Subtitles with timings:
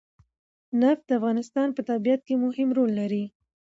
[0.81, 3.25] نفت د افغانستان په طبیعت کې مهم رول لري.